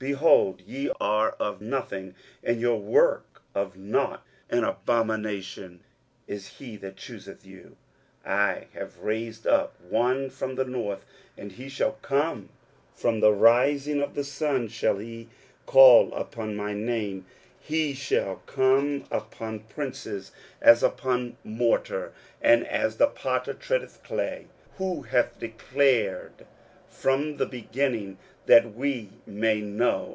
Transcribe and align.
23:041:024 0.00 0.08
Behold, 0.16 0.60
ye 0.62 0.90
are 0.98 1.30
of 1.32 1.60
nothing, 1.60 2.14
and 2.42 2.58
your 2.58 2.78
work 2.80 3.42
of 3.54 3.76
nought: 3.76 4.24
an 4.48 4.64
abomination 4.64 5.80
is 6.26 6.48
he 6.56 6.74
that 6.78 6.96
chooseth 6.96 7.44
you. 7.44 7.76
23:041:025 8.24 8.32
I 8.38 8.66
have 8.72 8.98
raised 9.00 9.46
up 9.46 9.78
one 9.82 10.30
from 10.30 10.54
the 10.54 10.64
north, 10.64 11.04
and 11.36 11.52
he 11.52 11.68
shall 11.68 11.98
come: 12.00 12.48
from 12.94 13.20
the 13.20 13.34
rising 13.34 14.00
of 14.00 14.14
the 14.14 14.24
sun 14.24 14.68
shall 14.68 14.96
he 14.96 15.28
call 15.66 16.14
upon 16.14 16.56
my 16.56 16.72
name: 16.72 17.16
and 17.16 17.24
he 17.60 17.92
shall 17.92 18.36
come 18.46 19.04
upon 19.10 19.60
princes 19.60 20.32
as 20.62 20.82
upon 20.82 21.36
morter, 21.44 22.12
and 22.40 22.66
as 22.66 22.96
the 22.96 23.06
potter 23.06 23.52
treadeth 23.52 24.00
clay. 24.02 24.46
23:041:026 24.78 24.78
Who 24.78 25.02
hath 25.02 25.38
declared 25.38 26.32
from 26.88 27.36
the 27.36 27.46
beginning, 27.46 28.16
that 28.46 28.74
we 28.74 29.08
may 29.26 29.60
know? 29.60 30.08